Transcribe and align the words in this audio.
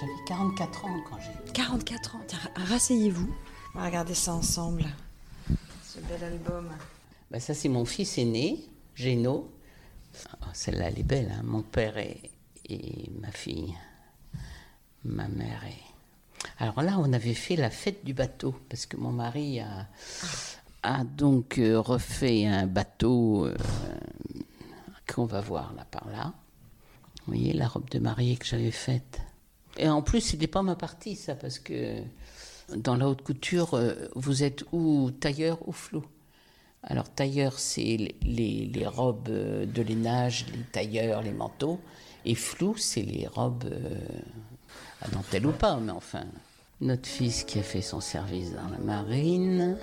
J'avais 0.00 0.12
44 0.26 0.84
ans 0.86 1.00
quand 1.08 1.18
j'ai. 1.20 1.52
44 1.52 2.16
ans. 2.16 2.20
Tiens, 2.26 2.38
rasseyez-vous. 2.56 3.32
On 3.74 3.78
va 3.78 3.86
regarder 3.86 4.14
ça 4.14 4.32
ensemble. 4.34 4.84
Ce 5.84 5.98
bel 6.00 6.22
album. 6.24 6.68
Bah, 7.30 7.40
ça, 7.40 7.54
c'est 7.54 7.68
mon 7.68 7.84
fils 7.84 8.16
aîné, 8.18 8.64
Géno. 8.94 9.50
Ah, 10.40 10.48
Celle-là, 10.52 10.88
elle 10.88 10.98
est 10.98 11.02
belle. 11.04 11.30
hein. 11.36 11.42
Mon 11.44 11.62
père 11.62 11.98
et, 11.98 12.20
et 12.68 13.10
ma 13.20 13.30
fille. 13.30 13.74
Ma 15.04 15.28
mère 15.28 15.62
et. 15.66 15.76
Alors 16.58 16.82
là, 16.82 16.96
on 16.98 17.12
avait 17.12 17.34
fait 17.34 17.56
la 17.56 17.70
fête 17.70 18.04
du 18.04 18.14
bateau 18.14 18.54
parce 18.68 18.86
que 18.86 18.96
mon 18.96 19.12
mari 19.12 19.60
a, 19.60 19.86
a 20.82 21.04
donc 21.04 21.58
euh, 21.58 21.78
refait 21.78 22.46
un 22.46 22.66
bateau 22.66 23.46
euh, 23.46 23.54
qu'on 25.12 25.26
va 25.26 25.40
voir 25.40 25.72
là 25.74 25.84
par 25.90 26.08
là. 26.08 26.32
Vous 27.26 27.34
voyez 27.34 27.52
la 27.52 27.68
robe 27.68 27.88
de 27.90 27.98
mariée 27.98 28.36
que 28.36 28.46
j'avais 28.46 28.70
faite. 28.70 29.20
Et 29.80 29.88
en 29.88 30.02
plus, 30.02 30.20
c'était 30.20 30.46
pas 30.46 30.62
ma 30.62 30.76
partie 30.76 31.16
ça 31.16 31.34
parce 31.34 31.58
que 31.58 32.02
dans 32.76 32.96
la 32.96 33.08
haute 33.08 33.22
couture, 33.22 33.74
euh, 33.74 33.94
vous 34.14 34.42
êtes 34.42 34.62
ou 34.72 35.10
tailleur 35.10 35.66
ou 35.66 35.72
flou. 35.72 36.04
Alors 36.82 37.08
tailleur, 37.08 37.58
c'est 37.58 38.14
les, 38.22 38.86
robes 38.86 39.28
euh, 39.30 39.64
de 39.64 39.80
lainage, 39.80 40.46
les 40.52 40.64
tailleurs, 40.70 41.22
les 41.22 41.32
manteaux. 41.32 41.80
Et 42.26 42.34
flou, 42.34 42.76
c'est 42.76 43.02
les 43.02 43.26
robes 43.26 43.64
euh, 43.72 43.98
à 45.00 45.08
dentelle 45.08 45.46
ou 45.46 45.52
pas, 45.52 45.76
mais 45.76 45.92
enfin. 45.92 46.24
Notre 46.82 47.08
fils 47.08 47.44
qui 47.44 47.58
a 47.58 47.62
fait 47.62 47.82
son 47.82 48.00
service 48.00 48.52
dans 48.52 48.68
la 48.70 48.78
marine. 48.78 49.76